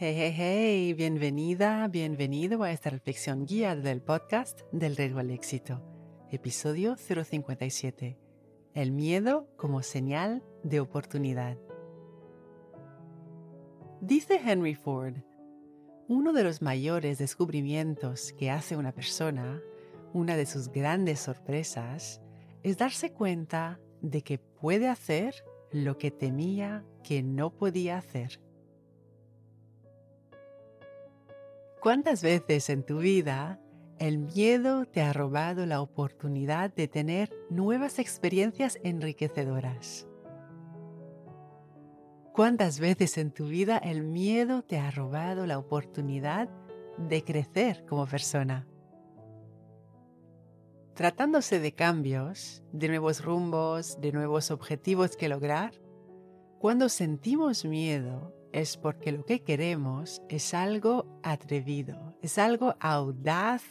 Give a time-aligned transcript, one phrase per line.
[0.00, 5.82] Hey, hey, hey, bienvenida, bienvenido a esta reflexión guía del podcast del Riesgo al Éxito,
[6.30, 8.16] episodio 057,
[8.74, 11.58] el miedo como señal de oportunidad.
[14.00, 15.16] Dice Henry Ford,
[16.06, 19.60] uno de los mayores descubrimientos que hace una persona,
[20.12, 22.22] una de sus grandes sorpresas,
[22.62, 25.34] es darse cuenta de que puede hacer
[25.72, 28.38] lo que temía que no podía hacer.
[31.80, 33.60] ¿Cuántas veces en tu vida
[34.00, 40.08] el miedo te ha robado la oportunidad de tener nuevas experiencias enriquecedoras?
[42.32, 46.48] ¿Cuántas veces en tu vida el miedo te ha robado la oportunidad
[46.96, 48.66] de crecer como persona?
[50.94, 55.74] Tratándose de cambios, de nuevos rumbos, de nuevos objetivos que lograr,
[56.58, 63.62] cuando sentimos miedo es porque lo que queremos es algo atrevido, es algo audaz,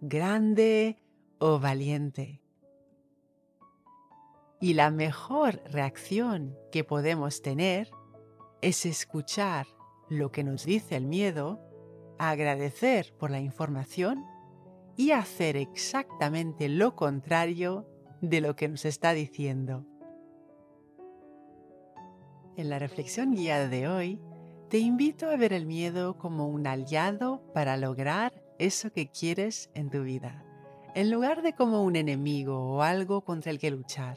[0.00, 0.96] grande
[1.38, 2.40] o valiente.
[4.60, 7.90] Y la mejor reacción que podemos tener
[8.62, 9.66] es escuchar
[10.08, 11.60] lo que nos dice el miedo,
[12.18, 14.24] agradecer por la información
[14.96, 17.86] y hacer exactamente lo contrario
[18.22, 19.84] de lo que nos está diciendo.
[22.56, 24.18] En la reflexión guiada de hoy,
[24.70, 29.90] te invito a ver el miedo como un aliado para lograr eso que quieres en
[29.90, 30.42] tu vida,
[30.94, 34.16] en lugar de como un enemigo o algo contra el que luchar.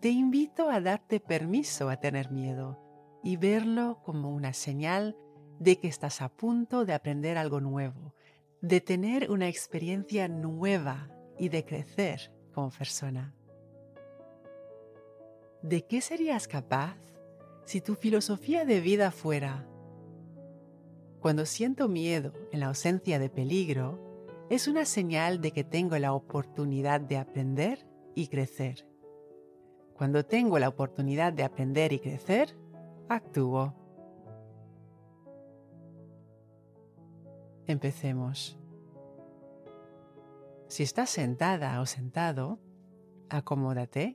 [0.00, 2.78] Te invito a darte permiso a tener miedo
[3.22, 5.16] y verlo como una señal
[5.58, 8.14] de que estás a punto de aprender algo nuevo,
[8.60, 13.34] de tener una experiencia nueva y de crecer como persona.
[15.64, 16.98] ¿De qué serías capaz
[17.64, 19.66] si tu filosofía de vida fuera,
[21.20, 23.98] cuando siento miedo en la ausencia de peligro,
[24.50, 28.86] es una señal de que tengo la oportunidad de aprender y crecer.
[29.94, 32.54] Cuando tengo la oportunidad de aprender y crecer,
[33.08, 33.72] actúo.
[37.66, 38.58] Empecemos.
[40.68, 42.58] Si estás sentada o sentado,
[43.30, 44.14] acomódate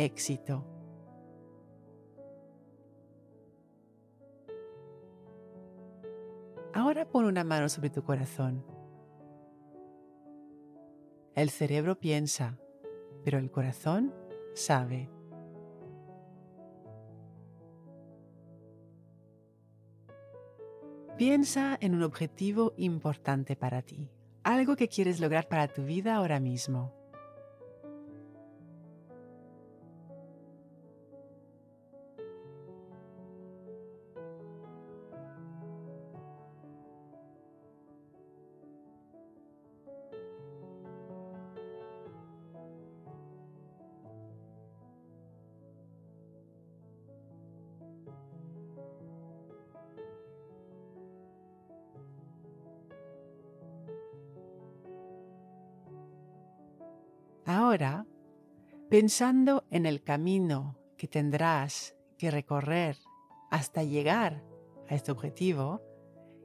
[0.00, 0.64] éxito.
[6.72, 8.64] Ahora pon una mano sobre tu corazón.
[11.34, 12.58] El cerebro piensa,
[13.24, 14.14] pero el corazón
[14.54, 15.10] sabe.
[21.18, 24.10] Piensa en un objetivo importante para ti,
[24.42, 26.99] algo que quieres lograr para tu vida ahora mismo.
[57.70, 58.04] Ahora,
[58.88, 62.96] pensando en el camino que tendrás que recorrer
[63.48, 64.42] hasta llegar
[64.88, 65.80] a este objetivo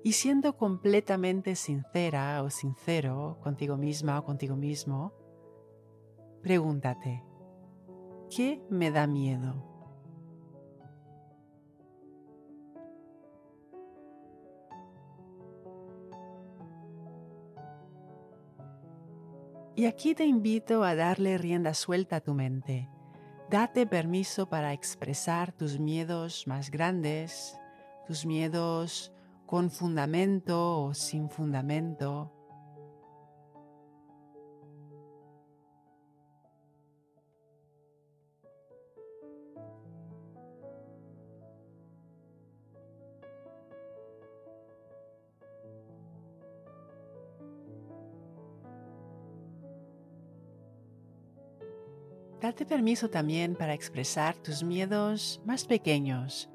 [0.04, 5.14] y siendo completamente sincera o sincero contigo misma o contigo mismo,
[6.44, 7.24] pregúntate,
[8.30, 9.75] ¿qué me da miedo?
[19.78, 22.90] Y aquí te invito a darle rienda suelta a tu mente,
[23.50, 27.60] date permiso para expresar tus miedos más grandes,
[28.08, 29.12] tus miedos
[29.46, 32.32] con fundamento o sin fundamento.
[52.46, 56.48] Date permiso también para expresar tus miedos más pequeños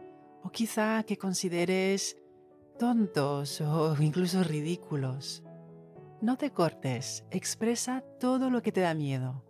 [0.44, 2.16] o quizá que consideres
[2.78, 5.42] tontos o incluso ridículos.
[6.20, 9.42] No te cortes, expresa todo lo que te da miedo.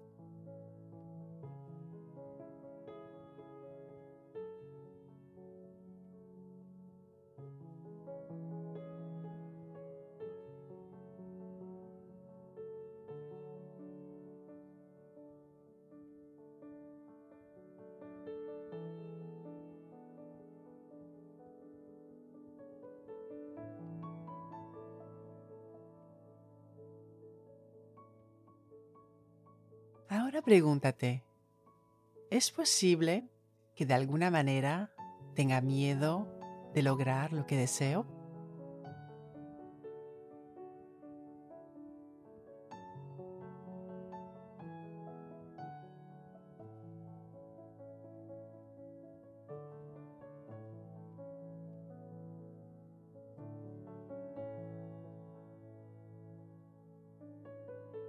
[30.31, 31.25] Ahora pregúntate,
[32.31, 33.25] ¿es posible
[33.75, 34.93] que de alguna manera
[35.35, 36.29] tenga miedo
[36.73, 38.07] de lograr lo que deseo?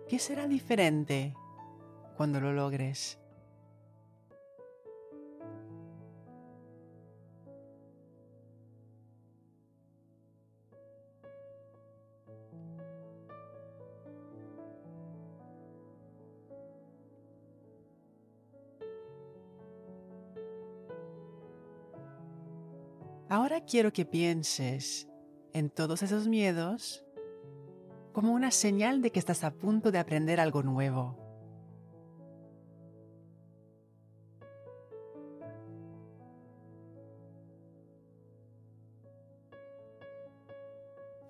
[0.07, 1.33] ¿Qué será diferente
[2.21, 3.17] cuando lo logres.
[23.29, 25.07] Ahora quiero que pienses
[25.53, 27.03] en todos esos miedos
[28.13, 31.30] como una señal de que estás a punto de aprender algo nuevo.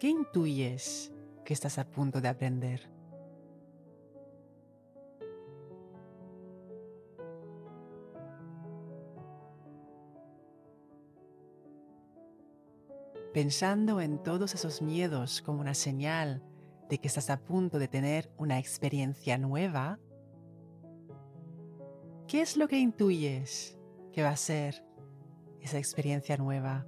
[0.01, 1.13] ¿Qué intuyes
[1.45, 2.89] que estás a punto de aprender?
[13.31, 16.41] Pensando en todos esos miedos como una señal
[16.89, 19.99] de que estás a punto de tener una experiencia nueva,
[22.27, 23.77] ¿qué es lo que intuyes
[24.11, 24.83] que va a ser
[25.59, 26.87] esa experiencia nueva?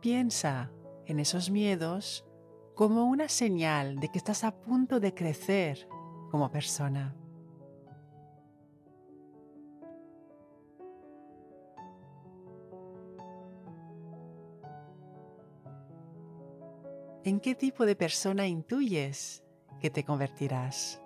[0.00, 0.70] Piensa
[1.06, 2.24] en esos miedos
[2.74, 5.88] como una señal de que estás a punto de crecer
[6.30, 7.14] como persona.
[17.22, 19.44] ¿En qué tipo de persona intuyes
[19.78, 21.02] que te convertirás?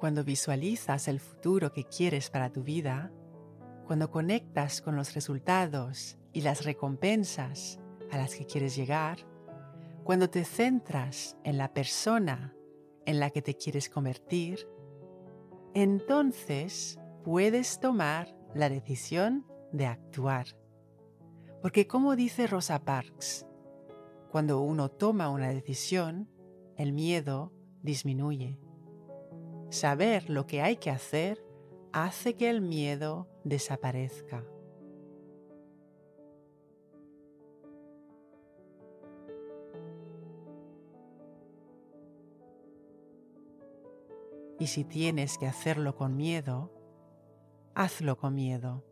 [0.00, 3.12] Cuando visualizas el futuro que quieres para tu vida,
[3.86, 7.78] cuando conectas con los resultados y las recompensas
[8.10, 9.18] a las que quieres llegar,
[10.02, 12.56] cuando te centras en la persona
[13.04, 14.66] en la que te quieres convertir,
[15.74, 20.46] entonces puedes tomar la decisión de actuar.
[21.60, 23.44] Porque como dice Rosa Parks,
[24.30, 26.26] cuando uno toma una decisión,
[26.78, 27.52] el miedo
[27.82, 28.58] disminuye.
[29.70, 31.44] Saber lo que hay que hacer
[31.92, 34.44] hace que el miedo desaparezca.
[44.58, 46.70] Y si tienes que hacerlo con miedo,
[47.74, 48.89] hazlo con miedo.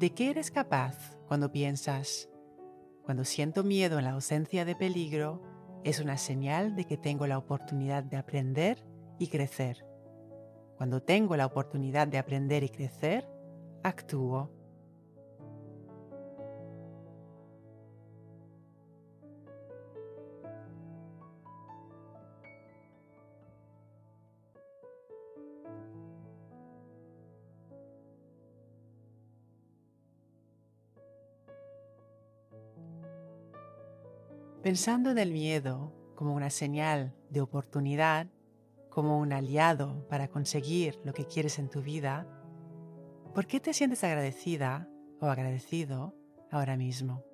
[0.00, 2.30] ¿De qué eres capaz cuando piensas,
[3.02, 5.42] cuando siento miedo en la ausencia de peligro,
[5.84, 8.82] es una señal de que tengo la oportunidad de aprender
[9.18, 9.84] y crecer?
[10.78, 13.28] Cuando tengo la oportunidad de aprender y crecer,
[13.82, 14.50] actúo.
[34.62, 38.26] Pensando en el miedo como una señal de oportunidad,
[38.90, 42.26] como un aliado para conseguir lo que quieres en tu vida,
[43.34, 44.86] ¿por qué te sientes agradecida
[45.18, 46.14] o agradecido
[46.50, 47.24] ahora mismo?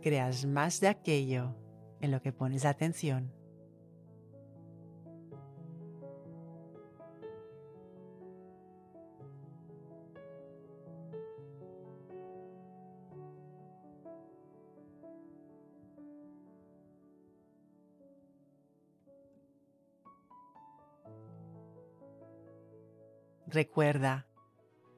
[0.00, 1.54] Creas más de aquello
[2.00, 3.32] en lo que pones atención.
[23.50, 24.26] Recuerda,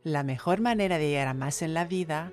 [0.03, 2.33] la mejor manera de llegar a más en la vida